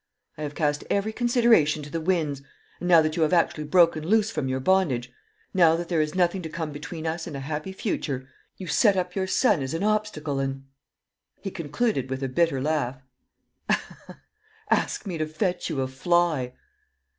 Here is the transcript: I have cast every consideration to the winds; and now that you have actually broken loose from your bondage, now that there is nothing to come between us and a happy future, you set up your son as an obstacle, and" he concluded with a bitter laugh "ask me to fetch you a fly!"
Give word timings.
I 0.35 0.41
have 0.41 0.55
cast 0.55 0.83
every 0.89 1.13
consideration 1.13 1.83
to 1.83 1.89
the 1.91 2.01
winds; 2.01 2.41
and 2.79 2.89
now 2.89 3.03
that 3.03 3.15
you 3.15 3.21
have 3.21 3.33
actually 3.33 3.65
broken 3.65 4.03
loose 4.03 4.31
from 4.31 4.47
your 4.47 4.59
bondage, 4.59 5.13
now 5.53 5.75
that 5.75 5.89
there 5.89 6.01
is 6.01 6.15
nothing 6.15 6.41
to 6.41 6.49
come 6.49 6.71
between 6.71 7.05
us 7.05 7.27
and 7.27 7.37
a 7.37 7.41
happy 7.41 7.71
future, 7.71 8.27
you 8.57 8.65
set 8.65 8.97
up 8.97 9.13
your 9.15 9.27
son 9.27 9.61
as 9.61 9.75
an 9.75 9.83
obstacle, 9.83 10.39
and" 10.39 10.63
he 11.39 11.51
concluded 11.51 12.09
with 12.09 12.23
a 12.23 12.27
bitter 12.29 12.59
laugh 12.59 12.99
"ask 14.71 15.05
me 15.05 15.19
to 15.19 15.27
fetch 15.27 15.69
you 15.69 15.81
a 15.81 15.87
fly!" 15.87 16.53